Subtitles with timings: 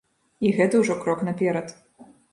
[0.47, 1.67] І гэта ўжо крок наперад.